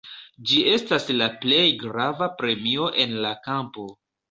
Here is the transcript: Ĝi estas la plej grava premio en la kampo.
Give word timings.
Ĝi 0.51 0.61
estas 0.75 1.05
la 1.17 1.27
plej 1.43 1.61
grava 1.85 2.31
premio 2.41 2.91
en 3.07 3.17
la 3.29 3.37
kampo. 3.47 3.89